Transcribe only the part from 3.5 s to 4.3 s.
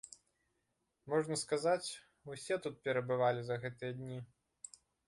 за гэтыя дні.